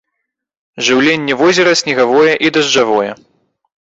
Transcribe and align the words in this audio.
Жыўленне 0.87 1.37
возера 1.41 1.71
снегавое 1.85 2.33
і 2.49 2.51
дажджавое. 2.57 3.11